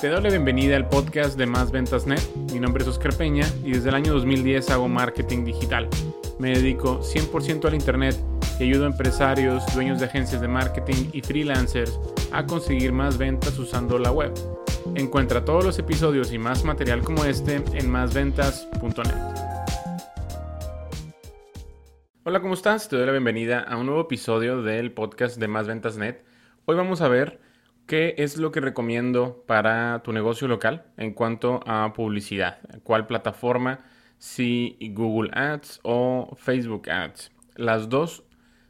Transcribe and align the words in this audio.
Te 0.00 0.10
doy 0.10 0.22
la 0.22 0.28
bienvenida 0.28 0.76
al 0.76 0.90
podcast 0.90 1.38
de 1.38 1.46
Más 1.46 1.72
Ventas 1.72 2.06
Net. 2.06 2.20
Mi 2.52 2.60
nombre 2.60 2.82
es 2.82 2.88
Oscar 2.88 3.16
Peña 3.16 3.46
y 3.64 3.72
desde 3.72 3.88
el 3.88 3.94
año 3.94 4.12
2010 4.12 4.68
hago 4.68 4.88
marketing 4.88 5.46
digital. 5.46 5.88
Me 6.38 6.50
dedico 6.50 7.00
100% 7.00 7.64
al 7.64 7.74
Internet 7.74 8.14
y 8.60 8.64
ayudo 8.64 8.84
a 8.84 8.88
empresarios, 8.88 9.64
dueños 9.74 9.98
de 9.98 10.04
agencias 10.04 10.42
de 10.42 10.48
marketing 10.48 11.08
y 11.14 11.22
freelancers 11.22 11.98
a 12.30 12.44
conseguir 12.44 12.92
más 12.92 13.16
ventas 13.16 13.58
usando 13.58 13.98
la 13.98 14.12
web. 14.12 14.34
Encuentra 14.96 15.46
todos 15.46 15.64
los 15.64 15.78
episodios 15.78 16.30
y 16.30 16.36
más 16.36 16.62
material 16.62 17.00
como 17.02 17.24
este 17.24 17.64
en 17.72 17.90
másventas.net. 17.90 19.14
Hola, 22.24 22.42
¿cómo 22.42 22.52
estás? 22.52 22.90
Te 22.90 22.96
doy 22.96 23.06
la 23.06 23.12
bienvenida 23.12 23.60
a 23.60 23.78
un 23.78 23.86
nuevo 23.86 24.02
episodio 24.02 24.60
del 24.60 24.92
podcast 24.92 25.38
de 25.38 25.48
Más 25.48 25.66
Ventas 25.66 25.96
Net. 25.96 26.22
Hoy 26.66 26.76
vamos 26.76 27.00
a 27.00 27.08
ver 27.08 27.46
¿Qué 27.86 28.16
es 28.18 28.36
lo 28.36 28.50
que 28.50 28.60
recomiendo 28.60 29.44
para 29.46 30.02
tu 30.02 30.12
negocio 30.12 30.48
local 30.48 30.86
en 30.96 31.12
cuanto 31.12 31.60
a 31.66 31.92
publicidad? 31.92 32.58
¿Cuál 32.82 33.06
plataforma? 33.06 33.84
Si 34.18 34.76
Google 34.92 35.30
Ads 35.32 35.78
o 35.84 36.34
Facebook 36.36 36.90
Ads. 36.90 37.30
Las 37.54 37.88
dos 37.88 38.24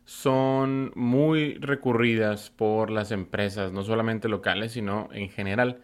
son 0.04 0.92
muy 0.94 1.54
recurridas 1.54 2.50
por 2.50 2.90
las 2.90 3.10
empresas, 3.10 3.72
no 3.72 3.84
solamente 3.84 4.28
locales, 4.28 4.72
sino 4.72 5.08
en 5.12 5.30
general. 5.30 5.80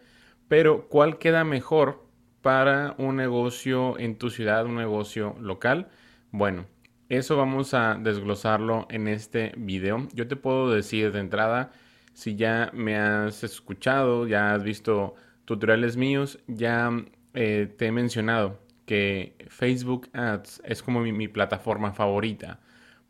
Pero 0.47 0.87
¿cuál 0.87 1.17
queda 1.17 1.43
mejor 1.43 2.05
para 2.43 2.93
un 2.99 3.15
negocio 3.15 3.97
en 3.97 4.19
tu 4.19 4.29
ciudad, 4.29 4.67
un 4.67 4.75
negocio 4.75 5.35
local? 5.39 5.89
Bueno, 6.29 6.67
eso 7.09 7.35
vamos 7.35 7.73
a 7.73 7.95
desglosarlo 7.95 8.85
en 8.91 9.07
este 9.07 9.53
video. 9.57 10.07
Yo 10.13 10.27
te 10.27 10.35
puedo 10.35 10.69
decir 10.69 11.11
de 11.11 11.19
entrada 11.19 11.71
si 12.13 12.35
ya 12.35 12.69
me 12.73 12.95
has 12.95 13.43
escuchado, 13.43 14.27
ya 14.27 14.53
has 14.53 14.63
visto 14.63 15.15
tutoriales 15.45 15.97
míos, 15.97 16.39
ya 16.47 16.91
eh, 17.33 17.73
te 17.77 17.87
he 17.87 17.91
mencionado 17.91 18.59
que 18.85 19.35
Facebook 19.49 20.09
Ads 20.13 20.61
es 20.65 20.83
como 20.83 21.01
mi, 21.01 21.27
plataforma 21.27 21.93
favorita. 21.93 22.59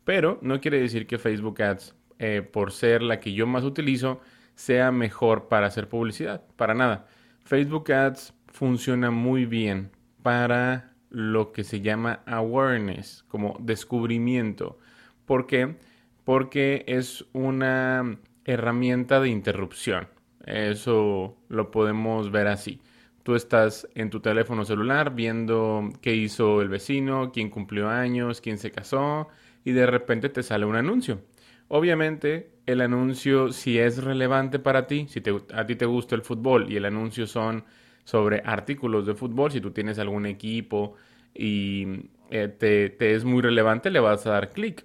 Pero 0.04 0.38
no 0.42 0.60
quiere 0.60 0.80
decir 0.80 1.06
que 1.06 1.18
Facebook 1.18 1.62
Ads, 1.62 1.94
eh, 2.18 2.42
por 2.42 2.72
ser 2.72 3.02
la 3.02 3.20
que 3.20 3.32
yo 3.32 3.46
más 3.46 3.64
utilizo, 3.64 4.20
sea 4.54 4.92
mejor 4.92 5.48
para 5.48 5.66
hacer 5.66 5.88
publicidad. 5.88 6.42
Para 6.56 6.74
nada. 6.74 7.06
Facebook 7.44 7.90
Ads 7.92 8.34
funciona 8.46 9.10
muy 9.10 9.46
bien 9.46 9.90
para 10.22 10.92
lo 11.10 11.52
que 11.52 11.64
se 11.64 11.80
llama 11.80 12.20
awareness, 12.26 13.24
como 13.28 13.56
descubrimiento. 13.60 14.78
¿Por 15.26 15.46
qué? 15.46 15.76
Porque 16.24 16.84
es 16.86 17.24
una 17.32 18.18
herramienta 18.44 19.20
de 19.20 19.28
interrupción. 19.28 20.08
Eso 20.46 21.36
lo 21.48 21.70
podemos 21.70 22.30
ver 22.30 22.48
así. 22.48 22.80
Tú 23.22 23.34
estás 23.34 23.88
en 23.94 24.10
tu 24.10 24.20
teléfono 24.20 24.64
celular 24.64 25.14
viendo 25.14 25.88
qué 26.02 26.14
hizo 26.14 26.60
el 26.60 26.68
vecino, 26.68 27.32
quién 27.32 27.48
cumplió 27.48 27.88
años, 27.88 28.40
quién 28.40 28.58
se 28.58 28.70
casó 28.70 29.28
y 29.64 29.72
de 29.72 29.86
repente 29.86 30.28
te 30.28 30.42
sale 30.42 30.66
un 30.66 30.76
anuncio. 30.76 31.22
Obviamente 31.68 32.50
el 32.66 32.82
anuncio 32.82 33.50
si 33.52 33.78
es 33.78 34.04
relevante 34.04 34.58
para 34.58 34.86
ti, 34.86 35.06
si 35.08 35.22
a 35.54 35.66
ti 35.66 35.76
te 35.76 35.86
gusta 35.86 36.14
el 36.14 36.22
fútbol 36.22 36.70
y 36.70 36.76
el 36.76 36.84
anuncio 36.84 37.26
son 37.26 37.64
sobre 38.04 38.42
artículos 38.44 39.06
de 39.06 39.14
fútbol, 39.14 39.50
si 39.50 39.60
tú 39.62 39.70
tienes 39.70 39.98
algún 39.98 40.26
equipo 40.26 40.94
y 41.34 42.10
eh, 42.30 42.48
te, 42.48 42.90
te 42.90 43.14
es 43.14 43.24
muy 43.24 43.40
relevante, 43.42 43.90
le 43.90 44.00
vas 44.00 44.26
a 44.26 44.32
dar 44.32 44.50
clic. 44.50 44.84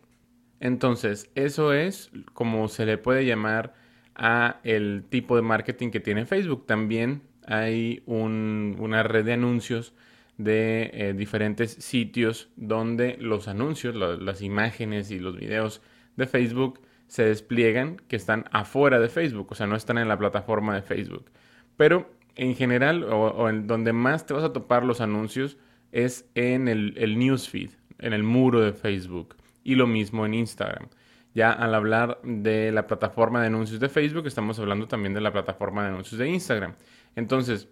Entonces, 0.60 1.30
eso 1.36 1.74
es 1.74 2.12
como 2.34 2.68
se 2.68 2.86
le 2.86 2.98
puede 2.98 3.26
llamar 3.26 3.74
a 4.16 4.60
el 4.64 5.06
tipo 5.10 5.36
de 5.36 5.42
marketing 5.42 5.90
que 5.92 6.00
tiene 6.00 6.26
Facebook. 6.26 6.66
También 6.66 7.22
hay 7.46 8.04
una 8.06 9.04
red 9.04 9.26
de 9.26 9.34
anuncios 9.34 9.94
de 10.38 10.92
eh, 10.94 11.14
diferentes 11.14 11.72
sitios 11.72 12.50
donde 12.56 13.18
los 13.20 13.48
anuncios, 13.48 13.96
las 13.96 14.42
imágenes 14.42 15.12
y 15.12 15.20
los 15.20 15.38
videos 15.38 15.82
de 16.16 16.28
Facebook 16.28 16.80
se 17.08 17.24
despliegan 17.24 17.98
que 18.08 18.16
están 18.16 18.46
afuera 18.52 19.00
de 19.00 19.10
Facebook, 19.10 19.48
o 19.52 19.56
sea, 19.56 19.68
no 19.68 19.76
están 19.76 19.98
en 19.98 20.08
la 20.08 20.18
plataforma 20.18 20.76
de 20.76 20.82
Facebook. 20.82 21.26
Pero 21.76 22.10
en 22.36 22.56
general, 22.56 23.04
o, 23.04 23.50
en 23.50 23.68
donde 23.68 23.94
más 23.94 24.26
te 24.26 24.34
vas 24.34 24.44
a 24.44 24.54
topar 24.54 24.86
los 24.86 25.02
anuncios 25.02 25.58
es 25.92 26.30
en 26.36 26.68
el, 26.68 26.94
el 26.98 27.18
newsfeed, 27.18 27.72
en 27.98 28.14
el 28.14 28.24
muro 28.24 28.62
de 28.62 28.74
Facebook 28.74 29.36
y 29.70 29.76
lo 29.76 29.86
mismo 29.86 30.26
en 30.26 30.34
Instagram. 30.34 30.90
Ya 31.36 31.52
al 31.52 31.76
hablar 31.76 32.20
de 32.24 32.72
la 32.72 32.88
plataforma 32.88 33.40
de 33.42 33.48
anuncios 33.48 33.80
de 33.80 33.88
Facebook, 33.88 34.26
estamos 34.26 34.58
hablando 34.58 34.88
también 34.88 35.14
de 35.14 35.22
la 35.22 35.32
plataforma 35.32 35.84
de 35.84 35.90
anuncios 35.90 36.18
de 36.18 36.28
Instagram. 36.28 36.74
Entonces, 37.16 37.68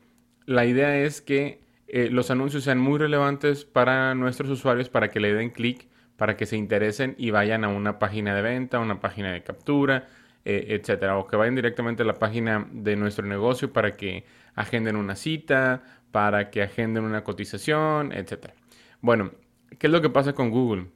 la 0.46 0.66
idea 0.66 0.96
es 1.00 1.22
que 1.22 1.59
eh, 1.88 2.09
los 2.12 2.30
anuncios 2.30 2.63
sean 2.63 2.78
muy 2.78 3.00
relevantes 3.00 3.66
para 3.66 4.13
nuestros 4.13 4.52
usuarios, 4.52 4.90
para 4.90 5.09
que 5.09 5.19
le 5.19 5.34
den 5.34 5.50
clic, 5.50 5.88
para 6.18 6.38
que 6.38 6.46
se 6.46 6.56
interesen 6.56 7.16
y 7.18 7.31
vayan 7.31 7.63
a 7.63 7.69
una 7.69 7.97
página 7.97 8.36
de 8.36 8.44
venta, 8.44 8.78
una 8.78 9.00
página 9.00 9.31
de 9.31 9.41
captura, 9.41 10.07
eh, 10.46 10.68
etcétera, 10.80 11.18
o 11.18 11.25
que 11.25 11.36
vayan 11.36 11.56
directamente 11.56 12.03
a 12.03 12.06
la 12.06 12.19
página 12.19 12.68
de 12.72 12.96
nuestro 12.96 13.25
negocio 13.25 13.74
para 13.74 13.97
que 13.97 14.24
agenden 14.53 14.97
una 14.97 15.16
cita, 15.16 15.81
para 16.12 16.52
que 16.52 16.62
agenden 16.62 17.06
una 17.06 17.24
cotización, 17.24 18.12
etcétera. 18.12 18.53
Bueno, 19.02 19.31
¿qué 19.80 19.88
es 19.88 19.91
lo 19.91 20.02
que 20.02 20.12
pasa 20.12 20.34
con 20.34 20.52
Google? 20.52 20.88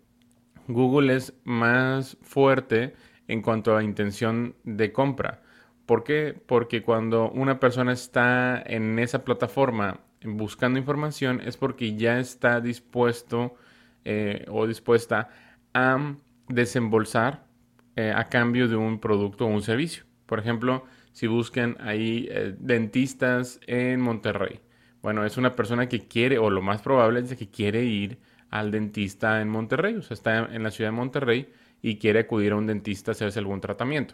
Google 0.73 1.15
es 1.15 1.33
más 1.43 2.17
fuerte 2.21 2.93
en 3.27 3.41
cuanto 3.41 3.75
a 3.75 3.83
intención 3.83 4.55
de 4.63 4.91
compra. 4.91 5.41
¿Por 5.85 6.03
qué? 6.03 6.39
Porque 6.45 6.83
cuando 6.83 7.29
una 7.31 7.59
persona 7.59 7.93
está 7.93 8.61
en 8.65 8.99
esa 8.99 9.23
plataforma 9.23 10.01
buscando 10.23 10.79
información 10.79 11.41
es 11.41 11.57
porque 11.57 11.95
ya 11.95 12.19
está 12.19 12.61
dispuesto 12.61 13.55
eh, 14.05 14.45
o 14.49 14.67
dispuesta 14.67 15.29
a 15.73 16.15
desembolsar 16.47 17.45
eh, 17.95 18.13
a 18.15 18.29
cambio 18.29 18.67
de 18.67 18.75
un 18.75 18.99
producto 18.99 19.45
o 19.45 19.49
un 19.49 19.61
servicio. 19.61 20.03
Por 20.25 20.39
ejemplo, 20.39 20.85
si 21.11 21.27
buscan 21.27 21.77
ahí 21.79 22.27
eh, 22.31 22.55
dentistas 22.59 23.59
en 23.67 24.01
Monterrey. 24.01 24.61
Bueno, 25.01 25.25
es 25.25 25.37
una 25.37 25.55
persona 25.55 25.89
que 25.89 26.07
quiere, 26.07 26.37
o 26.37 26.49
lo 26.49 26.61
más 26.61 26.81
probable 26.81 27.19
es 27.21 27.35
que 27.35 27.49
quiere 27.49 27.83
ir 27.83 28.19
al 28.51 28.69
dentista 28.69 29.41
en 29.41 29.49
Monterrey, 29.49 29.95
o 29.95 30.01
sea, 30.01 30.13
está 30.13 30.49
en 30.53 30.61
la 30.61 30.71
ciudad 30.71 30.91
de 30.91 30.97
Monterrey 30.97 31.49
y 31.81 31.97
quiere 31.97 32.19
acudir 32.19 32.51
a 32.51 32.57
un 32.57 32.67
dentista 32.67 33.11
a 33.11 33.13
hacerse 33.13 33.39
algún 33.39 33.61
tratamiento. 33.61 34.13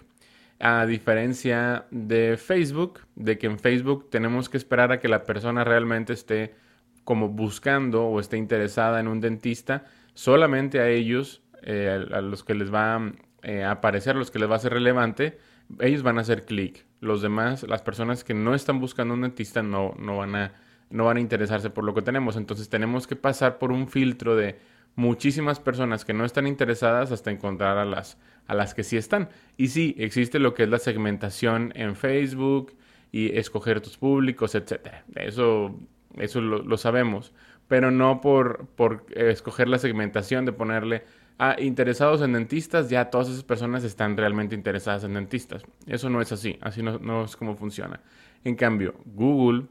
A 0.59 0.86
diferencia 0.86 1.86
de 1.92 2.38
Facebook, 2.38 3.02
de 3.16 3.38
que 3.38 3.47
en 3.47 3.59
Facebook 3.59 4.09
tenemos 4.09 4.47
que 4.47 4.58
esperar 4.58 4.92
a 4.92 5.00
que 5.00 5.08
la 5.08 5.24
persona 5.24 5.64
realmente 5.64 6.14
esté 6.14 6.56
como 7.03 7.30
buscando 7.30 8.06
o 8.06 8.20
esté 8.20 8.38
interesada 8.38 9.00
en 9.00 9.08
un 9.08 9.22
dentista, 9.22 9.86
solamente 10.14 10.80
a 10.80 10.90
ellos, 10.90 11.42
eh, 11.64 12.06
a 12.12 12.22
los 12.22 12.44
que 12.44 12.53
les 12.53 12.74
va 12.74 13.14
eh, 13.42 13.64
a 13.64 13.72
aparecer, 13.72 14.16
a 14.16 14.20
los 14.20 14.30
que 14.30 14.40
les 14.40 14.50
va 14.50 14.56
a 14.56 14.59
ser 14.59 14.74
relevante, 14.74 15.38
ellos 15.80 16.03
van 16.03 16.18
a 16.18 16.22
hacer 16.22 16.46
clic. 16.46 16.86
Los 17.00 17.22
demás, 17.22 17.64
las 17.64 17.81
personas 17.81 18.24
que 18.24 18.34
no 18.34 18.56
están 18.56 18.80
buscando 18.80 19.14
un 19.14 19.22
dentista, 19.22 19.64
no, 19.64 19.94
no 19.97 20.18
van 20.18 20.36
a 20.36 20.53
no 20.90 21.06
van 21.06 21.18
a 21.18 21.22
interesarse 21.22 21.70
por 21.70 21.84
lo 21.84 21.94
que 21.94 22.02
tenemos. 22.02 22.36
Entonces 22.36 22.70
tenemos 22.70 23.08
que 23.08 23.16
pasar 23.16 23.58
por 23.58 23.72
un 23.72 23.88
filtro 23.88 24.36
de 24.36 24.59
muchísimas 24.96 25.59
personas 25.59 26.06
que 26.06 26.14
no 26.14 26.25
están 26.25 26.48
interesadas 26.48 27.12
hasta 27.12 27.31
encontrar 27.31 27.78
a 27.78 27.86
las, 27.86 28.18
a 28.48 28.56
las 28.56 28.74
que 28.74 28.84
sí 28.84 28.97
están. 28.97 29.30
Y 29.56 29.68
sí, 29.68 29.96
existe 29.97 30.40
lo 30.40 30.53
que 30.53 30.64
es 30.64 30.70
la 30.70 30.80
segmentación 30.80 31.72
en 31.76 31.96
Facebook 31.96 32.74
y 33.12 33.38
escoger 33.38 33.80
tus 33.81 33.97
públicos, 33.97 34.56
etc. 34.56 34.88
Eso, 35.16 35.80
eso 36.18 36.42
lo, 36.42 36.78
sabemos, 36.78 37.31
pero 37.68 37.92
no 37.92 38.22
por, 38.22 38.68
por 38.76 39.06
escoger 39.16 39.68
la 39.68 39.78
segmentación 39.78 40.46
de 40.46 40.52
ponerle 40.52 41.03
a 41.40 41.62
interesados 41.62 42.24
en 42.24 42.34
dentistas, 42.34 42.90
ya 42.90 43.12
todas 43.12 43.30
esas 43.30 43.44
personas 43.44 43.84
están 43.84 44.18
realmente 44.18 44.56
interesadas 44.56 45.03
en 45.03 45.14
dentistas. 45.14 45.64
Eso 45.86 46.09
no 46.09 46.20
es 46.22 46.31
así, 46.31 46.58
así 46.62 46.81
no, 46.81 46.97
no 46.97 47.26
es 47.26 47.36
como 47.36 47.56
funciona. 47.56 48.02
En 48.44 48.56
cambio, 48.56 48.96
Google 49.06 49.66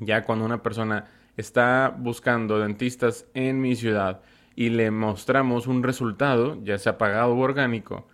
ya 0.00 0.24
cuando 0.24 0.44
una 0.44 0.62
persona 0.62 1.06
está 1.36 1.94
buscando 1.96 2.58
dentistas 2.58 3.26
en 3.34 3.60
mi 3.60 3.76
ciudad 3.76 4.22
y 4.54 4.70
le 4.70 4.90
mostramos 4.90 5.66
un 5.66 5.82
resultado, 5.82 6.58
ya 6.64 6.78
sea 6.78 6.98
pagado 6.98 7.32
o 7.32 7.38
orgánico, 7.38 8.08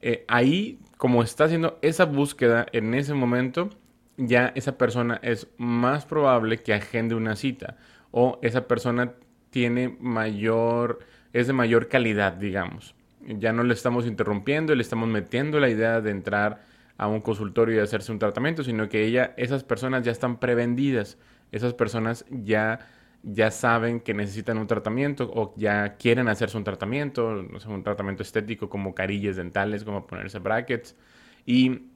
eh, 0.00 0.24
ahí 0.28 0.78
como 0.96 1.22
está 1.22 1.44
haciendo 1.44 1.78
esa 1.82 2.06
búsqueda 2.06 2.66
en 2.72 2.94
ese 2.94 3.14
momento, 3.14 3.70
ya 4.16 4.52
esa 4.54 4.76
persona 4.78 5.18
es 5.22 5.48
más 5.56 6.06
probable 6.06 6.58
que 6.58 6.74
agende 6.74 7.14
una 7.14 7.36
cita 7.36 7.76
o 8.10 8.38
esa 8.42 8.66
persona 8.66 9.14
tiene 9.50 9.96
mayor, 10.00 11.00
es 11.32 11.46
de 11.46 11.52
mayor 11.52 11.88
calidad, 11.88 12.32
digamos. 12.34 12.94
Ya 13.26 13.52
no 13.52 13.62
le 13.62 13.74
estamos 13.74 14.06
interrumpiendo, 14.06 14.74
le 14.74 14.82
estamos 14.82 15.08
metiendo 15.08 15.60
la 15.60 15.68
idea 15.68 16.00
de 16.00 16.10
entrar 16.10 16.62
a 17.00 17.08
un 17.08 17.22
consultorio 17.22 17.76
y 17.76 17.78
hacerse 17.78 18.12
un 18.12 18.18
tratamiento, 18.18 18.62
sino 18.62 18.90
que 18.90 19.06
ella, 19.06 19.32
esas 19.38 19.64
personas 19.64 20.04
ya 20.04 20.12
están 20.12 20.38
prevendidas, 20.38 21.16
esas 21.50 21.72
personas 21.72 22.26
ya, 22.28 22.80
ya 23.22 23.50
saben 23.50 24.00
que 24.00 24.12
necesitan 24.12 24.58
un 24.58 24.66
tratamiento 24.66 25.30
o 25.32 25.54
ya 25.56 25.96
quieren 25.96 26.28
hacerse 26.28 26.58
un 26.58 26.64
tratamiento, 26.64 27.26
un 27.66 27.82
tratamiento 27.82 28.22
estético 28.22 28.68
como 28.68 28.94
carillas 28.94 29.36
dentales, 29.36 29.82
como 29.82 30.06
ponerse 30.06 30.40
brackets. 30.40 30.94
Y 31.46 31.86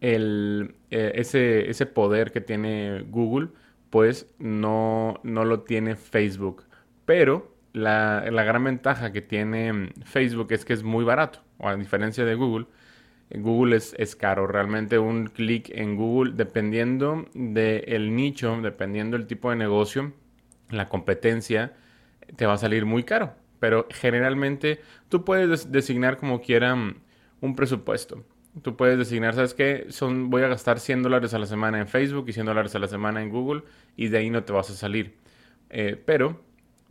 el, 0.00 0.74
eh, 0.90 1.12
ese, 1.14 1.70
ese 1.70 1.86
poder 1.86 2.30
que 2.30 2.42
tiene 2.42 3.06
Google, 3.08 3.48
pues 3.88 4.26
no, 4.38 5.20
no 5.22 5.46
lo 5.46 5.60
tiene 5.62 5.96
Facebook. 5.96 6.64
Pero 7.06 7.54
la, 7.72 8.26
la, 8.30 8.44
gran 8.44 8.62
ventaja 8.64 9.10
que 9.10 9.22
tiene 9.22 9.94
Facebook 10.04 10.52
es 10.52 10.66
que 10.66 10.74
es 10.74 10.82
muy 10.82 11.02
barato, 11.02 11.38
o 11.56 11.66
a 11.66 11.76
diferencia 11.76 12.26
de 12.26 12.34
Google. 12.34 12.66
Google 13.32 13.76
es, 13.76 14.16
caro, 14.16 14.46
realmente 14.46 14.98
un 14.98 15.26
clic 15.26 15.70
en 15.70 15.96
Google, 15.96 16.32
dependiendo 16.34 17.26
del 17.32 18.14
nicho, 18.14 18.60
dependiendo 18.60 19.16
del 19.16 19.26
tipo 19.26 19.50
de 19.50 19.56
negocio, 19.56 20.12
la 20.70 20.88
competencia, 20.88 21.72
te 22.36 22.46
va 22.46 22.54
a 22.54 22.58
salir 22.58 22.86
muy 22.86 23.04
caro. 23.04 23.34
Pero 23.60 23.86
generalmente 23.90 24.80
tú 25.08 25.24
puedes 25.24 25.70
designar 25.70 26.16
como 26.16 26.40
quiera 26.40 26.74
un 26.74 27.56
presupuesto. 27.56 28.24
Tú 28.62 28.76
puedes 28.76 28.98
designar, 28.98 29.34
¿sabes 29.34 29.54
qué? 29.54 29.86
Son, 29.90 30.28
voy 30.28 30.42
a 30.42 30.48
gastar 30.48 30.80
100 30.80 31.04
dólares 31.04 31.32
a 31.34 31.38
la 31.38 31.46
semana 31.46 31.78
en 31.78 31.86
Facebook 31.86 32.24
y 32.28 32.32
100 32.32 32.46
dólares 32.46 32.74
a 32.74 32.80
la 32.80 32.88
semana 32.88 33.22
en 33.22 33.30
Google 33.30 33.62
y 33.96 34.08
de 34.08 34.18
ahí 34.18 34.30
no 34.30 34.42
te 34.42 34.52
vas 34.52 34.70
a 34.70 34.74
salir. 34.74 35.14
Eh, 35.68 36.00
pero 36.04 36.40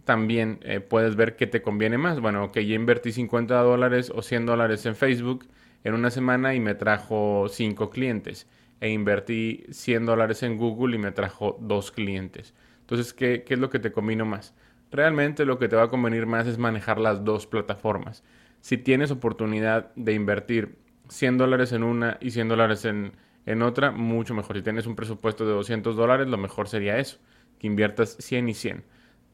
también 0.06 0.60
eh, 0.64 0.80
puedes 0.80 1.18
ver 1.18 1.36
qué 1.36 1.48
te 1.48 1.62
conviene 1.62 1.98
más. 1.98 2.22
Bueno, 2.22 2.46
ok, 2.46 2.60
ya 2.60 2.76
invertí 2.76 3.12
50 3.12 3.56
dólares 3.62 4.10
o 4.16 4.22
100 4.22 4.46
dólares 4.46 4.86
en 4.86 4.96
Facebook 4.96 5.46
en 5.84 5.94
una 5.94 6.12
semana 6.12 6.56
y 6.56 6.60
me 6.60 6.76
trajo 6.76 7.48
5 7.50 7.90
clientes. 7.90 8.48
E 8.82 8.90
invertí 8.90 9.66
100 9.72 10.06
dólares 10.06 10.44
en 10.44 10.58
Google 10.58 10.96
y 10.96 11.00
me 11.00 11.12
trajo 11.12 11.58
2 11.62 11.92
clientes. 11.92 12.54
Entonces, 12.82 13.14
¿qué, 13.14 13.44
¿qué 13.44 13.56
es 13.56 13.60
lo 13.60 13.70
que 13.70 13.80
te 13.80 13.92
convino 13.92 14.26
más? 14.26 14.54
Realmente 14.92 15.46
lo 15.46 15.60
que 15.60 15.68
te 15.68 15.76
va 15.76 15.84
a 15.84 15.90
convenir 15.90 16.26
más 16.26 16.48
es 16.48 16.58
manejar 16.58 17.00
las 17.00 17.24
dos 17.24 17.46
plataformas. 17.46 18.24
Si 18.62 18.78
tienes 18.78 19.12
oportunidad 19.12 19.94
de 19.96 20.14
invertir 20.14 20.78
100 21.10 21.38
dólares 21.38 21.72
en 21.72 21.84
una 21.84 22.18
y 22.20 22.32
100 22.32 22.48
dólares 22.50 22.86
en, 22.86 23.14
en 23.46 23.62
otra, 23.62 23.92
mucho 23.92 24.34
mejor. 24.34 24.58
Si 24.58 24.64
tienes 24.64 24.86
un 24.88 24.96
presupuesto 24.96 25.46
de 25.46 25.54
200 25.54 25.96
dólares, 25.96 26.28
lo 26.28 26.38
mejor 26.38 26.68
sería 26.68 26.98
eso, 26.98 27.18
que 27.60 27.68
inviertas 27.68 28.16
100 28.20 28.50
y 28.50 28.54
100. 28.54 28.84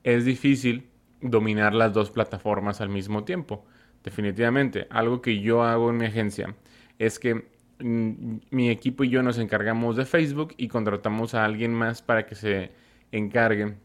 Es 0.03 0.25
difícil 0.25 0.89
dominar 1.21 1.73
las 1.73 1.93
dos 1.93 2.11
plataformas 2.11 2.81
al 2.81 2.89
mismo 2.89 3.23
tiempo. 3.23 3.65
Definitivamente, 4.05 4.85
algo 4.91 5.19
que 5.19 5.39
yo 5.39 5.63
hago 5.63 5.89
en 5.89 5.97
mi 5.97 6.05
agencia 6.05 6.55
es 6.99 7.17
que 7.17 7.47
mm, 7.79 8.37
mi 8.51 8.69
equipo 8.69 9.03
y 9.03 9.09
yo 9.09 9.23
nos 9.23 9.39
encargamos 9.39 9.95
de 9.95 10.05
Facebook 10.05 10.53
y 10.57 10.67
contratamos 10.67 11.33
a 11.33 11.43
alguien 11.43 11.73
más 11.73 12.03
para 12.03 12.27
que 12.27 12.35
se 12.35 12.71
encargue 13.11 13.77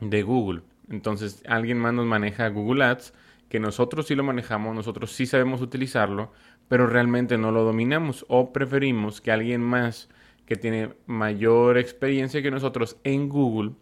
de 0.00 0.22
Google. 0.22 0.62
Entonces, 0.88 1.42
alguien 1.48 1.78
más 1.78 1.92
nos 1.94 2.06
maneja 2.06 2.48
Google 2.48 2.84
Ads, 2.84 3.12
que 3.48 3.58
nosotros 3.58 4.06
sí 4.06 4.14
lo 4.14 4.22
manejamos, 4.22 4.72
nosotros 4.72 5.10
sí 5.10 5.26
sabemos 5.26 5.60
utilizarlo, 5.60 6.32
pero 6.68 6.86
realmente 6.86 7.36
no 7.36 7.50
lo 7.50 7.64
dominamos 7.64 8.24
o 8.28 8.52
preferimos 8.52 9.20
que 9.20 9.32
alguien 9.32 9.62
más 9.62 10.08
que 10.46 10.54
tiene 10.54 10.94
mayor 11.06 11.76
experiencia 11.76 12.40
que 12.40 12.52
nosotros 12.52 12.98
en 13.02 13.28
Google 13.28 13.72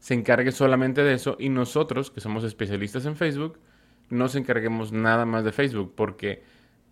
se 0.00 0.14
encargue 0.14 0.50
solamente 0.50 1.04
de 1.04 1.14
eso 1.14 1.36
y 1.38 1.50
nosotros, 1.50 2.10
que 2.10 2.20
somos 2.20 2.42
especialistas 2.42 3.06
en 3.06 3.14
Facebook, 3.14 3.60
no 4.10 4.28
se 4.28 4.38
encarguemos 4.38 4.92
nada 4.92 5.24
más 5.24 5.44
de 5.44 5.52
Facebook, 5.52 5.94
porque 5.96 6.42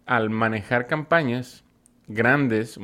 al 0.07 0.31
manejar 0.31 0.87
campañas 0.87 1.65
grandes, 2.07 2.81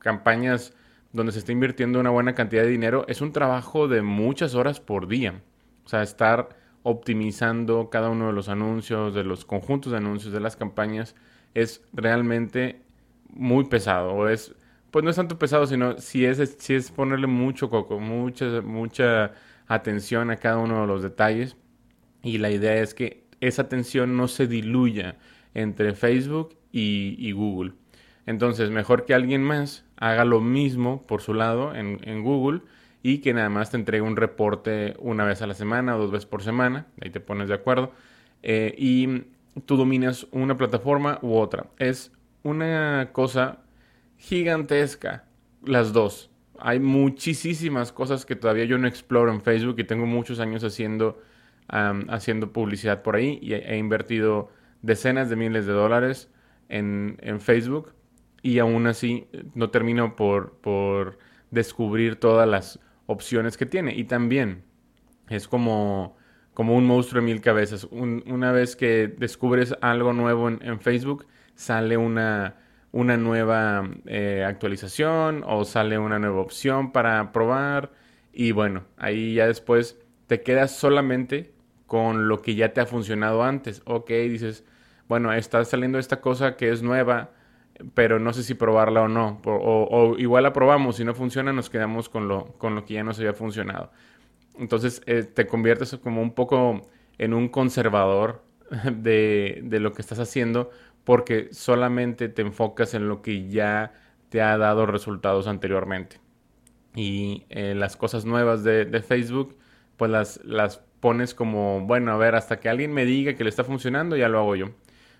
campañas 0.00 0.74
donde 1.12 1.32
se 1.32 1.38
está 1.40 1.52
invirtiendo 1.52 2.00
una 2.00 2.10
buena 2.10 2.34
cantidad 2.34 2.62
de 2.62 2.68
dinero, 2.68 3.04
es 3.08 3.20
un 3.20 3.32
trabajo 3.32 3.88
de 3.88 4.02
muchas 4.02 4.54
horas 4.54 4.80
por 4.80 5.06
día. 5.06 5.42
O 5.84 5.88
sea, 5.88 6.02
estar 6.02 6.56
optimizando 6.82 7.90
cada 7.90 8.10
uno 8.10 8.28
de 8.28 8.32
los 8.32 8.48
anuncios, 8.48 9.14
de 9.14 9.24
los 9.24 9.44
conjuntos 9.44 9.92
de 9.92 9.98
anuncios, 9.98 10.32
de 10.32 10.40
las 10.40 10.56
campañas, 10.56 11.14
es 11.54 11.82
realmente 11.92 12.82
muy 13.28 13.64
pesado. 13.64 14.12
O 14.12 14.28
es, 14.28 14.54
pues 14.90 15.04
no 15.04 15.10
es 15.10 15.16
tanto 15.16 15.38
pesado, 15.38 15.66
sino 15.66 15.98
si 15.98 16.24
es, 16.24 16.56
si 16.58 16.74
es 16.74 16.90
ponerle 16.90 17.26
mucho 17.26 17.68
coco, 17.70 17.98
mucha 18.00 19.32
atención 19.66 20.30
a 20.30 20.36
cada 20.36 20.58
uno 20.58 20.82
de 20.82 20.86
los 20.86 21.02
detalles. 21.02 21.56
Y 22.22 22.38
la 22.38 22.50
idea 22.50 22.74
es 22.74 22.94
que 22.94 23.19
esa 23.40 23.62
atención 23.62 24.16
no 24.16 24.28
se 24.28 24.46
diluya 24.46 25.16
entre 25.54 25.94
Facebook 25.94 26.56
y, 26.72 27.32
Google. 27.32 27.72
Entonces, 28.26 28.70
mejor 28.70 29.04
que 29.06 29.14
alguien 29.14 29.42
más 29.42 29.84
haga 29.96 30.24
lo 30.24 30.40
mismo 30.40 31.06
por 31.06 31.20
su 31.20 31.34
lado 31.34 31.74
en, 31.74 31.98
en, 32.04 32.22
Google 32.22 32.60
y 33.02 33.18
que 33.18 33.34
nada 33.34 33.48
más 33.48 33.70
te 33.70 33.76
entregue 33.76 34.02
un 34.02 34.16
reporte 34.16 34.94
una 34.98 35.24
vez 35.24 35.42
a 35.42 35.46
la 35.46 35.54
semana 35.54 35.96
o 35.96 35.98
dos 35.98 36.10
veces 36.10 36.26
por 36.26 36.42
semana. 36.42 36.86
Ahí 37.00 37.10
te 37.10 37.20
pones 37.20 37.48
de 37.48 37.54
acuerdo. 37.54 37.92
Eh, 38.42 38.74
y 38.78 39.24
tú 39.66 39.76
dominas 39.76 40.26
una 40.30 40.56
plataforma 40.56 41.18
u 41.22 41.36
otra. 41.36 41.66
Es 41.78 42.12
una 42.42 43.10
cosa 43.12 43.60
gigantesca, 44.18 45.24
las 45.64 45.92
dos. 45.92 46.30
Hay 46.58 46.78
muchísimas 46.78 47.92
cosas 47.92 48.26
que 48.26 48.36
todavía 48.36 48.64
yo 48.64 48.78
no 48.78 48.86
exploro 48.86 49.32
en 49.32 49.40
Facebook 49.40 49.76
y 49.78 49.84
tengo 49.84 50.06
muchos 50.06 50.40
años 50.40 50.62
haciendo, 50.62 51.20
haciendo 51.70 52.52
publicidad 52.52 53.02
por 53.02 53.16
ahí 53.16 53.38
y 53.40 53.54
he, 53.54 53.76
invertido 53.76 54.50
decenas 54.82 55.30
de 55.30 55.36
miles 55.36 55.66
de 55.66 55.72
dólares 55.72 56.30
en, 56.68 57.16
en, 57.20 57.40
Facebook 57.40 57.92
y 58.42 58.58
aún 58.58 58.86
así 58.86 59.28
no 59.54 59.70
termino 59.70 60.16
por, 60.16 60.58
por 60.60 61.18
descubrir 61.50 62.16
todas 62.16 62.48
las 62.48 62.80
opciones 63.06 63.56
que 63.56 63.66
tiene. 63.66 63.94
Y 63.94 64.04
también 64.04 64.64
es 65.28 65.46
como 65.46 66.16
como 66.54 66.76
un 66.76 66.84
monstruo 66.84 67.22
de 67.22 67.26
mil 67.26 67.40
cabezas. 67.40 67.84
una 67.90 68.52
vez 68.52 68.76
que 68.76 69.08
descubres 69.08 69.74
algo 69.80 70.12
nuevo 70.12 70.48
en, 70.48 70.80
Facebook, 70.80 71.26
sale 71.54 71.96
una, 71.96 72.56
una 72.92 73.16
nueva 73.16 73.88
eh, 74.06 74.44
actualización 74.46 75.42
o 75.46 75.64
sale 75.64 75.98
una 75.98 76.18
nueva 76.18 76.40
opción 76.40 76.92
para 76.92 77.32
probar. 77.32 77.92
Y 78.32 78.52
bueno, 78.52 78.84
ahí 78.98 79.34
ya 79.34 79.46
después 79.46 79.98
te 80.26 80.42
quedas 80.42 80.76
solamente 80.76 81.54
con 81.90 82.28
lo 82.28 82.40
que 82.40 82.54
ya 82.54 82.72
te 82.72 82.80
ha 82.80 82.86
funcionado 82.86 83.42
antes. 83.42 83.82
Ok, 83.84 84.10
dices, 84.10 84.64
bueno, 85.08 85.32
está 85.32 85.64
saliendo 85.64 85.98
esta 85.98 86.20
cosa 86.20 86.56
que 86.56 86.70
es 86.70 86.84
nueva, 86.84 87.32
pero 87.94 88.20
no 88.20 88.32
sé 88.32 88.44
si 88.44 88.54
probarla 88.54 89.02
o 89.02 89.08
no. 89.08 89.40
O, 89.44 90.14
igual 90.16 90.44
la 90.44 90.52
probamos, 90.52 90.98
si 90.98 91.04
no 91.04 91.14
funciona 91.16 91.52
nos 91.52 91.68
quedamos 91.68 92.08
con 92.08 92.28
lo, 92.28 92.52
con 92.58 92.76
lo 92.76 92.84
que 92.84 92.94
ya 92.94 93.02
nos 93.02 93.18
había 93.18 93.32
funcionado. 93.32 93.90
Entonces 94.56 95.02
eh, 95.06 95.24
te 95.24 95.48
conviertes 95.48 95.96
como 95.96 96.22
un 96.22 96.32
poco 96.32 96.88
en 97.18 97.34
un 97.34 97.48
conservador 97.48 98.44
de, 98.84 99.60
lo 99.68 99.92
que 99.92 100.02
estás 100.02 100.20
haciendo 100.20 100.70
porque 101.02 101.48
solamente 101.50 102.28
te 102.28 102.42
enfocas 102.42 102.94
en 102.94 103.08
lo 103.08 103.20
que 103.20 103.48
ya 103.48 103.94
te 104.28 104.42
ha 104.42 104.56
dado 104.58 104.86
resultados 104.86 105.48
anteriormente. 105.48 106.20
Y 106.94 107.46
eh, 107.50 107.74
las 107.74 107.96
cosas 107.96 108.26
nuevas 108.26 108.62
de, 108.62 109.02
Facebook, 109.02 109.56
pues 109.96 110.08
las, 110.08 110.40
las 110.44 110.84
pones 111.00 111.34
como, 111.34 111.80
bueno, 111.86 112.12
a 112.12 112.16
ver, 112.16 112.34
hasta 112.34 112.60
que 112.60 112.68
alguien 112.68 112.92
me 112.92 113.04
diga 113.04 113.34
que 113.34 113.44
le 113.44 113.50
está 113.50 113.64
funcionando, 113.64 114.16
ya 114.16 114.28
lo 114.28 114.38
hago 114.38 114.56
yo. 114.56 114.70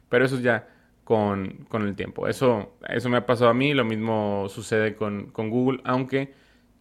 Pero 0.09 0.25
eso 0.25 0.39
ya 0.41 0.69
con, 1.05 1.67
con 1.69 1.83
el 1.83 1.97
tiempo. 1.97 2.29
Eso, 2.29 2.77
eso 2.89 3.09
me 3.09 3.17
ha 3.17 3.27
pasado 3.27 3.51
a 3.51 3.55
mí, 3.55 3.75
lo 3.75 3.85
mismo 3.85 4.47
sucede 4.49 4.95
con, 4.95 5.31
con 5.31 5.51
Google, 5.51 5.81
aunque 5.85 6.33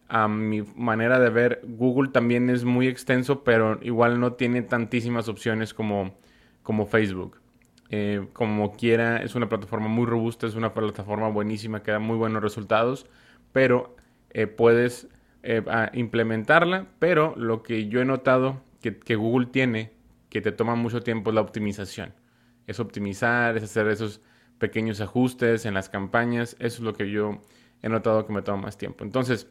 a 0.08 0.28
mi 0.28 0.62
manera 0.76 1.20
de 1.20 1.30
ver, 1.30 1.60
Google 1.64 2.10
también 2.10 2.50
es 2.50 2.64
muy 2.64 2.88
extenso, 2.88 3.44
pero 3.44 3.78
igual 3.82 4.18
no 4.20 4.32
tiene 4.34 4.62
tantísimas 4.62 5.28
opciones 5.28 5.72
como, 5.72 6.16
como 6.62 6.86
Facebook. 6.86 7.40
Eh, 7.90 8.26
como 8.32 8.72
quiera, 8.72 9.18
es 9.18 9.34
una 9.34 9.48
plataforma 9.48 9.88
muy 9.88 10.06
robusta, 10.06 10.46
es 10.46 10.54
una 10.54 10.74
plataforma 10.74 11.28
buenísima 11.28 11.82
que 11.82 11.92
da 11.92 11.98
muy 12.00 12.16
buenos 12.16 12.42
resultados, 12.42 13.06
pero 13.52 13.96
eh, 14.30 14.46
puedes 14.46 15.08
eh, 15.42 15.62
implementarla, 15.92 16.86
pero 16.98 17.34
lo 17.36 17.62
que 17.62 17.88
yo 17.88 18.00
he 18.00 18.04
notado 18.04 18.60
que, 18.80 19.14
Google 19.16 19.46
tiene, 19.46 19.92
que 20.28 20.40
te 20.40 20.52
toma 20.52 20.74
mucho 20.74 21.02
tiempo, 21.02 21.32
la 21.32 21.40
optimización. 21.40 22.14
Es 22.66 22.80
optimizar, 22.80 23.56
es 23.56 23.64
hacer 23.64 23.88
esos 23.88 24.20
pequeños 24.58 25.00
ajustes 25.00 25.66
en 25.66 25.74
las 25.74 25.88
campañas, 25.88 26.56
eso 26.58 26.76
es 26.78 26.80
lo 26.80 26.94
que 26.94 27.10
yo 27.10 27.40
he 27.82 27.88
notado 27.88 28.26
que 28.26 28.32
me 28.32 28.42
toma 28.42 28.64
más 28.64 28.78
tiempo. 28.78 29.04
Entonces, 29.04 29.48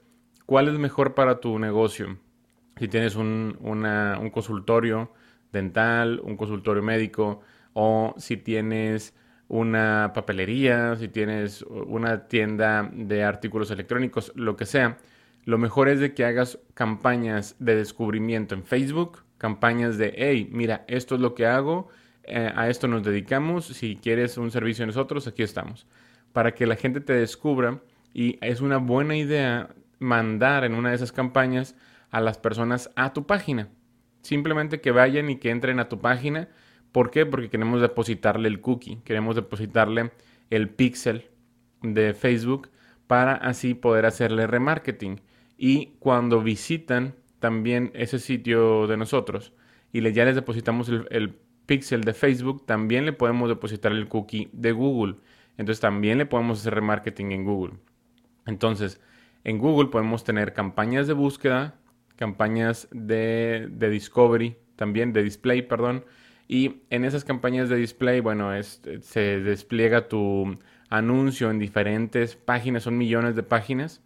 ¿Cuál 0.49 0.67
es 0.67 0.79
mejor 0.79 1.13
para 1.13 1.39
tu 1.39 1.59
negocio? 1.59 2.17
Si 2.79 2.87
tienes 2.87 3.15
un, 3.15 3.55
consultorio 4.33 5.13
dental, 5.51 6.19
un 6.23 6.37
consultorio 6.37 6.81
médico, 6.81 7.41
o 7.73 8.15
si 8.17 8.35
tienes 8.35 9.13
una 9.47 10.11
papelería, 10.11 10.95
si 10.95 11.07
tienes 11.07 11.61
una 11.61 12.27
tienda 12.27 12.89
de 12.91 13.23
artículos 13.23 13.69
electrónicos, 13.69 14.31
lo 14.33 14.55
que 14.55 14.65
sea, 14.65 14.97
lo 15.49 15.57
mejor 15.57 15.89
es 15.89 15.99
de 15.99 16.13
que 16.13 16.25
hagas 16.25 16.59
campañas 16.75 17.55
de 17.57 17.75
descubrimiento 17.75 18.53
en 18.53 18.63
Facebook, 18.63 19.23
campañas 19.39 19.97
de, 19.97 20.13
hey, 20.15 20.47
mira, 20.51 20.85
esto 20.87 21.15
es 21.15 21.21
lo 21.21 21.33
que 21.33 21.47
hago, 21.47 21.87
eh, 22.21 22.53
a 22.55 22.69
esto 22.69 22.87
nos 22.87 23.01
dedicamos, 23.01 23.65
si 23.65 23.95
quieres 23.95 24.37
un 24.37 24.51
servicio 24.51 24.83
de 24.83 24.87
nosotros, 24.87 25.25
aquí 25.25 25.41
estamos, 25.41 25.87
para 26.33 26.53
que 26.53 26.67
la 26.67 26.75
gente 26.75 27.01
te 27.01 27.13
descubra 27.13 27.81
y 28.13 28.37
es 28.45 28.61
una 28.61 28.77
buena 28.77 29.17
idea 29.17 29.73
mandar 29.97 30.65
en 30.65 30.75
una 30.75 30.89
de 30.89 30.95
esas 30.97 31.11
campañas 31.11 31.75
a 32.11 32.21
las 32.21 32.37
personas 32.37 32.91
a 32.95 33.13
tu 33.13 33.25
página. 33.25 33.69
Simplemente 34.21 34.81
que 34.81 34.91
vayan 34.91 35.31
y 35.31 35.37
que 35.37 35.49
entren 35.49 35.79
a 35.79 35.89
tu 35.89 35.99
página. 35.99 36.49
¿Por 36.91 37.09
qué? 37.09 37.25
Porque 37.25 37.49
queremos 37.49 37.81
depositarle 37.81 38.49
el 38.49 38.61
cookie, 38.61 39.01
queremos 39.03 39.35
depositarle 39.35 40.11
el 40.51 40.69
pixel 40.69 41.25
de 41.81 42.13
Facebook 42.13 42.69
para 43.07 43.33
así 43.33 43.73
poder 43.73 44.05
hacerle 44.05 44.45
remarketing. 44.45 45.19
Y 45.61 45.97
cuando 45.99 46.41
visitan 46.41 47.15
también 47.39 47.91
ese 47.93 48.17
sitio 48.17 48.87
de 48.87 48.95
nosotros 48.95 49.51
y 49.91 50.01
ya 50.13 50.23
les 50.23 50.35
depositamos 50.35 50.87
el, 50.87 51.05
el 51.11 51.35
pixel 51.65 52.05
de 52.05 52.13
Facebook, 52.13 52.65
también 52.65 53.05
le 53.05 53.11
podemos 53.11 53.49
depositar 53.49 53.91
el 53.91 54.07
cookie 54.07 54.49
de 54.53 54.71
Google. 54.71 55.15
Entonces 55.57 55.81
también 55.81 56.17
le 56.17 56.25
podemos 56.25 56.61
hacer 56.61 56.75
remarketing 56.75 57.33
en 57.33 57.43
Google. 57.43 57.73
Entonces, 58.45 59.01
en 59.43 59.57
Google 59.57 59.89
podemos 59.89 60.23
tener 60.23 60.53
campañas 60.53 61.07
de 61.07 61.13
búsqueda, 61.13 61.75
campañas 62.15 62.87
de, 62.91 63.67
de 63.69 63.89
discovery, 63.89 64.55
también 64.77 65.11
de 65.11 65.23
display, 65.23 65.61
perdón. 65.61 66.05
Y 66.47 66.83
en 66.89 67.03
esas 67.03 67.25
campañas 67.25 67.67
de 67.67 67.75
display, 67.75 68.21
bueno, 68.21 68.51
se 68.63 69.41
despliega 69.41 70.07
tu 70.07 70.57
anuncio 70.89 71.51
en 71.51 71.59
diferentes 71.59 72.37
páginas, 72.37 72.83
son 72.83 72.97
millones 72.97 73.35
de 73.35 73.43
páginas, 73.43 74.01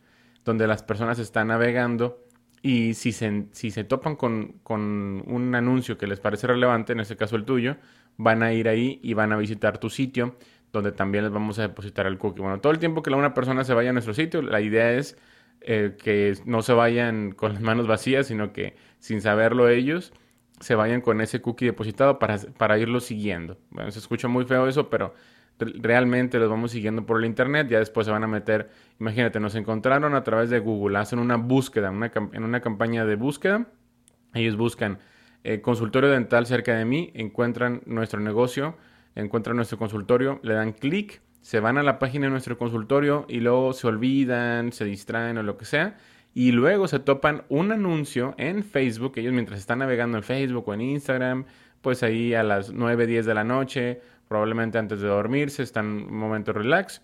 donde 0.46 0.68
las 0.68 0.84
personas 0.84 1.20
están 1.20 1.48
navegando 1.48 2.24
y 2.62 2.94
si 2.94 3.12
se, 3.12 3.48
si 3.52 3.72
se 3.72 3.84
topan 3.84 4.16
con, 4.16 4.60
con, 4.64 5.24
un 5.28 5.54
anuncio 5.54 5.98
que 5.98 6.08
les 6.08 6.20
parece 6.20 6.48
relevante, 6.48 6.94
en 6.94 7.02
este 7.02 7.18
caso 7.18 7.36
el 7.36 7.44
tuyo, 7.44 7.76
van 8.18 8.42
a 8.42 8.54
ir 8.54 8.70
ahí 8.70 9.00
y 9.04 9.14
van 9.14 9.34
a 9.34 9.38
visitar 9.38 9.80
tu 9.80 9.90
sitio, 9.90 10.38
donde 10.72 10.92
también 10.94 11.26
les 11.26 11.34
vamos 11.34 11.60
a 11.60 11.64
depositar 11.64 12.08
el 12.08 12.18
cookie. 12.18 12.42
Bueno, 12.42 12.62
todo 12.62 12.72
el 12.72 12.80
tiempo 12.80 13.04
que 13.04 13.10
una 13.10 13.34
persona 13.34 13.64
se 13.64 13.74
vaya 13.74 13.90
a 13.90 13.94
nuestro 13.94 14.14
sitio, 14.14 14.42
la 14.42 14.62
idea 14.62 14.94
es 14.94 15.18
eh, 15.62 15.98
que 16.02 16.36
no 16.46 16.62
se 16.62 16.74
vayan 16.74 17.32
con 17.34 17.54
las 17.54 17.62
manos 17.62 17.86
vacías, 17.86 18.28
sino 18.28 18.54
que 18.54 18.76
sin 19.00 19.22
saberlo 19.22 19.68
ellos, 19.68 20.14
se 20.62 20.76
vayan 20.76 21.02
con 21.02 21.20
ese 21.20 21.42
cookie 21.42 21.66
depositado 21.66 22.18
para, 22.18 22.38
para 22.58 22.78
irlo 22.78 23.02
siguiendo. 23.02 23.58
Bueno, 23.72 23.92
se 23.92 24.00
escucha 24.00 24.30
muy 24.30 24.46
feo 24.46 24.68
eso, 24.68 24.90
pero 24.90 25.14
realmente 25.60 26.40
los 26.40 26.50
vamos 26.50 26.72
siguiendo 26.72 27.06
por 27.06 27.20
el 27.20 27.26
internet, 27.26 27.68
ya 27.70 27.80
después 27.80 28.06
se 28.06 28.12
van 28.12 28.24
a 28.24 28.28
meter, 28.28 28.70
imagínate, 29.00 29.40
nos 29.40 29.56
encontraron 29.56 30.16
a 30.16 30.24
través 30.24 30.50
de 30.50 30.60
Google, 30.60 30.98
hacen 30.98 31.20
una 31.20 31.38
búsqueda, 31.38 31.90
en 31.90 32.44
una 32.44 32.62
campaña 32.62 33.06
de 33.06 33.16
búsqueda, 33.16 33.68
ellos 34.34 34.58
buscan 34.58 35.00
eh, 35.44 35.62
consultorio 35.62 36.10
dental 36.10 36.46
cerca 36.46 36.76
de 36.76 36.86
mí, 36.86 37.12
encuentran 37.14 37.82
nuestro 37.86 38.20
negocio, 38.20 38.78
encuentran 39.16 39.56
nuestro 39.56 39.78
consultorio, 39.78 40.40
le 40.42 40.54
dan 40.54 40.72
clic, 40.72 41.22
se 41.42 41.60
van 41.60 41.78
a 41.78 41.84
la 41.84 42.00
página 42.00 42.28
de 42.28 42.32
nuestro 42.32 42.58
consultorio 42.58 43.26
y 43.28 43.42
luego 43.42 43.74
se 43.74 43.88
olvidan, 43.88 44.72
se 44.72 44.86
distraen 44.86 45.38
o 45.38 45.44
lo 45.44 45.58
que 45.58 45.66
sea, 45.66 45.98
y 46.34 46.52
luego 46.52 46.88
se 46.88 47.00
topan 47.00 47.44
un 47.50 47.72
anuncio 47.72 48.34
en 48.38 48.64
Facebook, 48.64 49.14
ellos 49.18 49.34
mientras 49.34 49.60
están 49.60 49.80
navegando 49.80 50.18
en 50.18 50.24
Facebook 50.24 50.68
o 50.68 50.74
en 50.74 50.82
Instagram, 50.82 51.46
pues 51.82 52.02
ahí 52.02 52.34
a 52.34 52.44
las 52.44 52.72
9, 52.72 53.06
10 53.06 53.26
de 53.26 53.34
la 53.34 53.44
noche 53.44 54.02
probablemente 54.34 54.80
antes 54.80 55.00
de 55.00 55.08
dormirse, 55.10 55.62
están 55.62 55.86
en 55.86 56.08
un 56.08 56.18
momento 56.18 56.54
relax 56.54 57.04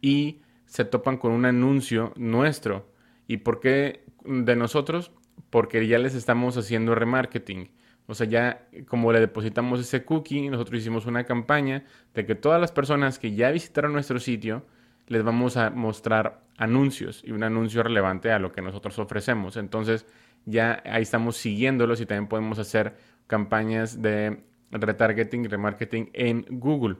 y 0.00 0.42
se 0.64 0.84
topan 0.84 1.16
con 1.16 1.32
un 1.32 1.44
anuncio 1.44 2.12
nuestro. 2.14 2.88
¿Y 3.26 3.38
por 3.38 3.58
qué 3.58 4.04
de 4.24 4.54
nosotros? 4.54 5.10
Porque 5.50 5.84
ya 5.88 5.98
les 5.98 6.14
estamos 6.14 6.56
haciendo 6.56 6.94
remarketing. 6.94 7.72
O 8.06 8.14
sea, 8.14 8.28
ya 8.28 8.68
como 8.86 9.10
le 9.12 9.18
depositamos 9.18 9.80
ese 9.80 10.04
cookie, 10.04 10.50
nosotros 10.50 10.80
hicimos 10.80 11.06
una 11.06 11.24
campaña 11.24 11.84
de 12.14 12.24
que 12.24 12.36
todas 12.36 12.60
las 12.60 12.70
personas 12.70 13.18
que 13.18 13.34
ya 13.34 13.50
visitaron 13.50 13.92
nuestro 13.92 14.20
sitio, 14.20 14.64
les 15.08 15.24
vamos 15.24 15.56
a 15.56 15.70
mostrar 15.70 16.44
anuncios 16.58 17.24
y 17.24 17.32
un 17.32 17.42
anuncio 17.42 17.82
relevante 17.82 18.30
a 18.30 18.38
lo 18.38 18.52
que 18.52 18.62
nosotros 18.62 18.96
ofrecemos. 19.00 19.56
Entonces, 19.56 20.06
ya 20.44 20.80
ahí 20.86 21.02
estamos 21.02 21.38
siguiéndolos 21.38 22.00
y 22.00 22.06
también 22.06 22.28
podemos 22.28 22.60
hacer 22.60 22.94
campañas 23.26 24.00
de 24.00 24.44
retargeting 24.70 25.48
remarketing 25.48 26.10
en 26.12 26.44
Google. 26.48 26.96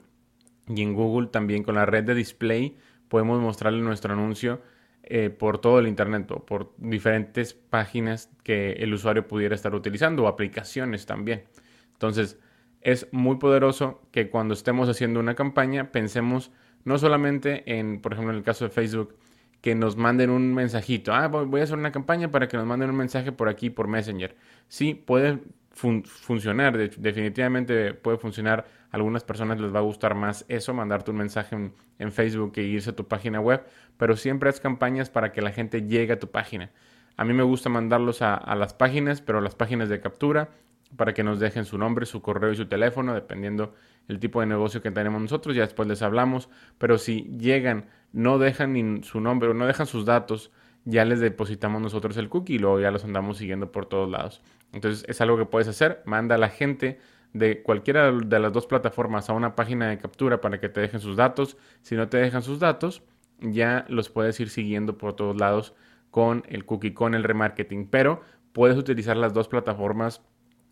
Y 0.66 0.82
en 0.82 0.94
Google 0.94 1.28
también 1.28 1.62
con 1.62 1.74
la 1.74 1.86
red 1.86 2.04
de 2.04 2.14
display 2.14 2.76
podemos 3.08 3.40
mostrarle 3.40 3.80
nuestro 3.80 4.12
anuncio 4.12 4.60
eh, 5.02 5.30
por 5.30 5.58
todo 5.58 5.78
el 5.78 5.86
Internet 5.86 6.30
o 6.32 6.44
por 6.44 6.74
diferentes 6.76 7.54
páginas 7.54 8.30
que 8.42 8.72
el 8.72 8.92
usuario 8.92 9.26
pudiera 9.26 9.54
estar 9.54 9.74
utilizando 9.74 10.24
o 10.24 10.28
aplicaciones 10.28 11.06
también. 11.06 11.44
Entonces, 11.92 12.38
es 12.82 13.08
muy 13.12 13.36
poderoso 13.36 14.02
que 14.12 14.28
cuando 14.28 14.54
estemos 14.54 14.88
haciendo 14.88 15.20
una 15.20 15.34
campaña 15.34 15.90
pensemos 15.90 16.52
no 16.84 16.98
solamente 16.98 17.78
en, 17.78 18.00
por 18.00 18.12
ejemplo, 18.12 18.32
en 18.32 18.38
el 18.38 18.44
caso 18.44 18.64
de 18.64 18.70
Facebook, 18.70 19.16
que 19.60 19.74
nos 19.74 19.96
manden 19.96 20.30
un 20.30 20.54
mensajito. 20.54 21.12
Ah, 21.12 21.26
voy 21.26 21.60
a 21.60 21.64
hacer 21.64 21.76
una 21.76 21.90
campaña 21.90 22.30
para 22.30 22.46
que 22.48 22.56
nos 22.56 22.66
manden 22.66 22.90
un 22.90 22.96
mensaje 22.96 23.32
por 23.32 23.48
aquí, 23.48 23.70
por 23.70 23.88
Messenger. 23.88 24.36
Sí, 24.68 24.94
puede 24.94 25.40
funcionar. 25.78 26.76
definitivamente 26.76 27.94
puede 27.94 28.18
funcionar. 28.18 28.66
A 28.90 28.96
algunas 28.96 29.22
personas 29.24 29.60
les 29.60 29.74
va 29.74 29.78
a 29.78 29.82
gustar 29.82 30.14
más 30.14 30.44
eso, 30.48 30.72
mandarte 30.74 31.10
un 31.10 31.18
mensaje 31.18 31.56
en, 31.98 32.12
Facebook 32.12 32.52
e 32.56 32.62
irse 32.62 32.90
a 32.90 32.96
tu 32.96 33.06
página 33.06 33.40
web, 33.40 33.62
pero 33.96 34.16
siempre 34.16 34.48
haz 34.48 34.60
campañas 34.60 35.10
para 35.10 35.32
que 35.32 35.42
la 35.42 35.52
gente 35.52 35.82
llegue 35.82 36.14
a 36.14 36.18
tu 36.18 36.30
página. 36.30 36.70
A 37.16 37.24
mí 37.24 37.34
me 37.34 37.42
gusta 37.42 37.68
mandarlos 37.68 38.22
a, 38.22 38.34
a 38.34 38.54
las 38.56 38.74
páginas, 38.74 39.20
pero 39.20 39.40
las 39.40 39.54
páginas 39.54 39.88
de 39.88 40.00
captura, 40.00 40.50
para 40.96 41.12
que 41.12 41.22
nos 41.22 41.38
dejen 41.38 41.64
su 41.64 41.76
nombre, 41.76 42.06
su 42.06 42.22
correo 42.22 42.52
y 42.52 42.56
su 42.56 42.66
teléfono, 42.66 43.14
dependiendo 43.14 43.74
el 44.08 44.18
tipo 44.18 44.40
de 44.40 44.46
negocio 44.46 44.80
que 44.80 44.90
tenemos 44.90 45.20
nosotros, 45.20 45.54
ya 45.54 45.62
después 45.62 45.86
les 45.86 46.00
hablamos, 46.02 46.48
pero 46.78 46.96
si 46.96 47.24
llegan, 47.38 47.86
no 48.12 48.38
dejan 48.38 48.72
ni 48.72 49.02
su 49.02 49.20
nombre 49.20 49.50
o 49.50 49.54
no 49.54 49.66
dejan 49.66 49.86
sus 49.86 50.06
datos, 50.06 50.50
ya 50.84 51.04
les 51.04 51.20
depositamos 51.20 51.82
nosotros 51.82 52.16
el 52.16 52.30
cookie 52.30 52.54
y 52.54 52.58
luego 52.58 52.80
ya 52.80 52.90
los 52.90 53.04
andamos 53.04 53.36
siguiendo 53.36 53.70
por 53.70 53.86
todos 53.86 54.10
lados. 54.10 54.40
Entonces 54.72 55.04
es 55.08 55.20
algo 55.20 55.36
que 55.36 55.46
puedes 55.46 55.68
hacer. 55.68 56.02
Manda 56.04 56.34
a 56.34 56.38
la 56.38 56.48
gente 56.48 56.98
de 57.32 57.62
cualquiera 57.62 58.10
de 58.12 58.38
las 58.38 58.52
dos 58.52 58.66
plataformas 58.66 59.28
a 59.28 59.32
una 59.32 59.54
página 59.54 59.88
de 59.88 59.98
captura 59.98 60.40
para 60.40 60.60
que 60.60 60.68
te 60.68 60.80
dejen 60.80 61.00
sus 61.00 61.16
datos. 61.16 61.56
Si 61.82 61.94
no 61.94 62.08
te 62.08 62.18
dejan 62.18 62.42
sus 62.42 62.58
datos, 62.58 63.02
ya 63.40 63.84
los 63.88 64.08
puedes 64.08 64.38
ir 64.40 64.50
siguiendo 64.50 64.98
por 64.98 65.14
todos 65.14 65.36
lados 65.36 65.74
con 66.10 66.42
el 66.48 66.64
cookie, 66.64 66.94
con 66.94 67.14
el 67.14 67.24
remarketing. 67.24 67.88
Pero 67.88 68.22
puedes 68.52 68.76
utilizar 68.76 69.16
las 69.16 69.34
dos 69.34 69.48
plataformas 69.48 70.22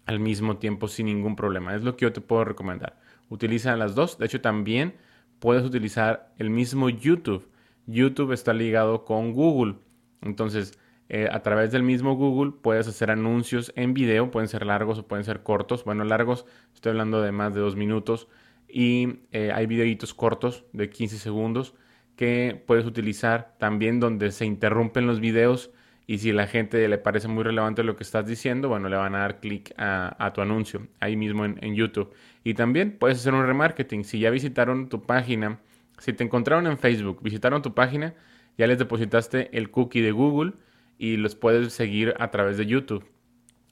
al 0.07 0.21
mismo 0.21 0.57
tiempo 0.59 0.88
sin 0.88 1.07
ningún 1.07 1.37
problema. 1.37 1.75
Es 1.75 1.83
lo 1.83 1.97
que 1.97 2.05
yo 2.05 2.12
te 2.12 2.21
puedo 2.21 2.45
recomendar. 2.45 2.99
Utiliza 3.29 3.76
las 3.76 3.95
dos. 3.95 4.19
De 4.19 4.26
hecho, 4.26 4.41
también 4.41 4.95
puedes 5.41 5.65
utilizar 5.65 6.33
el 6.38 6.50
mismo 6.50 6.88
YouTube. 6.88 7.49
YouTube 7.87 8.33
está 8.33 8.53
ligado 8.53 9.05
con 9.05 9.33
Google. 9.33 9.76
Entonces, 10.23 10.79
eh, 11.08 11.28
a 11.30 11.40
través 11.40 11.70
del 11.70 11.82
mismo 11.82 12.16
Google 12.16 12.52
puedes 12.60 12.88
hacer 12.88 13.10
anuncios 13.10 13.72
en 13.76 13.94
video, 13.94 14.30
pueden 14.30 14.48
ser 14.48 14.66
largos 14.66 14.98
o 14.98 15.06
pueden 15.06 15.25
ser 15.25 15.42
cortos. 15.42 15.84
Bueno, 15.84 16.04
largos, 16.04 16.46
estoy 16.75 16.90
hablando 16.90 17.22
de 17.22 17.32
más 17.32 17.54
de 17.54 17.60
dos 17.60 17.76
minutos. 17.76 18.28
Y 18.68 19.20
eh, 19.32 19.52
hay 19.54 19.66
videitos 19.66 20.12
cortos 20.14 20.64
de 20.72 20.90
15 20.90 21.18
segundos 21.18 21.75
que 22.16 22.60
puedes 22.66 22.84
utilizar 22.84 23.54
también 23.58 24.00
donde 24.00 24.32
se 24.32 24.44
interrumpen 24.44 25.06
los 25.06 25.20
videos 25.20 25.70
y 26.08 26.18
si 26.18 26.32
la 26.32 26.46
gente 26.46 26.86
le 26.88 26.98
parece 26.98 27.28
muy 27.28 27.42
relevante 27.44 27.82
lo 27.82 27.96
que 27.96 28.04
estás 28.04 28.26
diciendo, 28.26 28.68
bueno, 28.68 28.88
le 28.88 28.96
van 28.96 29.14
a 29.14 29.18
dar 29.20 29.40
clic 29.40 29.75
a, 29.76 30.32
tu 30.34 30.40
anuncio 30.40 30.86
ahí 31.00 31.16
mismo 31.16 31.44
en, 31.44 31.58
en, 31.62 31.75
YouTube. 31.75 32.12
Y 32.44 32.54
también 32.54 32.96
puedes 32.98 33.18
hacer 33.18 33.34
un 33.34 33.44
remarketing. 33.44 34.04
Si 34.04 34.20
ya 34.20 34.30
visitaron 34.30 34.88
tu 34.88 35.02
página, 35.02 35.58
si 35.98 36.12
te 36.12 36.22
encontraron 36.22 36.68
en 36.68 36.78
Facebook, 36.78 37.20
visitaron 37.22 37.60
tu 37.60 37.75
página, 37.75 38.14
ya 38.56 38.68
les 38.68 38.78
depositaste 38.78 39.56
el 39.56 39.70
cookie 39.70 40.00
de 40.00 40.12
Google 40.12 40.52
y 40.99 41.17
los 41.17 41.35
puedes 41.35 41.73
seguir 41.73 42.15
a 42.19 42.31
través 42.31 42.57
de 42.57 42.67
YouTube. 42.67 43.05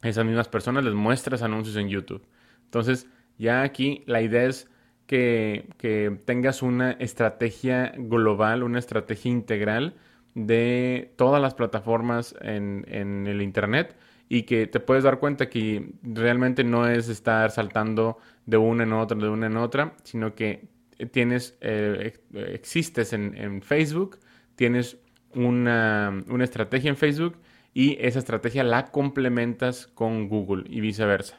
Esas 0.03 0.25
mismas 0.25 0.49
personas 0.49 0.85
les 0.85 0.95
muestras 0.95 1.43
anuncios 1.43 1.77
en 1.77 1.89
YouTube. 1.89 2.27
Entonces, 2.65 3.09
ya 3.39 3.63
aquí 3.63 4.03
la 4.07 4.21
idea 4.21 4.45
es 4.45 4.69
que, 5.07 6.19
tengas 6.25 6.63
una 6.63 6.93
estrategia 6.93 7.95
global, 7.97 8.63
una 8.63 8.79
estrategia 8.79 9.31
integral 9.31 9.95
de 10.35 11.13
todas 11.17 11.41
las 11.41 11.55
plataformas 11.55 12.35
en, 12.41 12.85
el 13.27 13.43
Internet 13.43 13.97
y 14.29 14.43
que 14.43 14.67
te 14.67 14.81
puedes 14.81 15.05
dar 15.05 15.19
cuenta 15.21 15.49
que 15.49 15.93
realmente 16.03 16.65
no 16.65 16.89
es 16.89 17.09
estar 17.09 17.51
saltando 17.51 18.19
de 18.47 18.57
una 18.57 18.85
en 18.85 18.93
otra, 18.93 19.17
de 19.17 19.29
una 19.29 19.47
en 19.47 19.57
otra, 19.57 19.95
sino 20.03 20.35
que 20.35 20.67
tienes, 21.13 21.57
eh, 21.61 22.15
existes 22.33 23.13
en, 23.13 23.37
en 23.37 23.63
Facebook, 23.63 24.19
tienes 24.57 24.99
una, 25.35 26.23
estrategia 26.41 26.91
en 26.91 26.97
Facebook 26.97 27.37
y 27.73 27.97
esa 28.01 28.19
estrategia 28.19 28.65
la 28.65 28.87
complementas 28.87 29.87
con 29.89 30.29
Google 30.29 30.65
y 30.67 30.81
viceversa. 30.81 31.39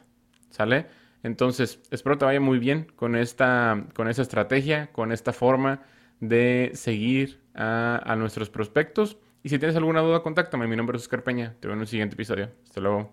¿Sale? 0.50 0.86
Entonces, 1.22 1.80
espero 1.90 2.18
te 2.18 2.24
vaya 2.24 2.40
muy 2.40 2.58
bien 2.58 2.86
con 2.94 3.16
esta, 3.16 3.86
con 3.94 4.08
esa 4.08 4.22
estrategia, 4.22 4.92
con 4.92 5.12
esta 5.12 5.32
forma 5.32 5.82
de 6.20 6.70
seguir 6.74 7.40
a, 7.54 8.14
nuestros 8.16 8.50
prospectos. 8.50 9.16
Y 9.42 9.48
si 9.48 9.58
tienes 9.58 9.76
alguna 9.76 10.00
duda, 10.00 10.22
contáctame. 10.22 10.66
Mi 10.66 10.76
nombre 10.76 10.96
es 10.96 11.02
Oscar 11.02 11.22
Peña. 11.22 11.54
Te 11.60 11.68
veo 11.68 11.74
en 11.74 11.80
un 11.80 11.86
siguiente 11.86 12.14
episodio. 12.14 12.50
Hasta 12.64 12.80
luego. 12.80 13.12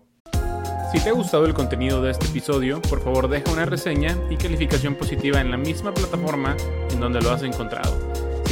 Si 0.91 0.99
te 1.03 1.09
ha 1.09 1.13
gustado 1.13 1.45
el 1.47 1.55
contenido 1.55 2.03
de 2.03 2.11
este 2.11 2.27
episodio, 2.27 2.79
por 2.83 3.01
favor 3.01 3.27
deja 3.27 3.51
una 3.51 3.65
reseña 3.65 4.15
y 4.29 4.37
calificación 4.37 4.95
positiva 4.95 5.41
en 5.41 5.49
la 5.49 5.57
misma 5.57 5.91
plataforma 5.91 6.55
en 6.91 6.99
donde 6.99 7.19
lo 7.19 7.31
has 7.31 7.41
encontrado. 7.41 8.12